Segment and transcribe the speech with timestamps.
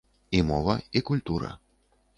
[0.31, 1.57] І мова, і культура.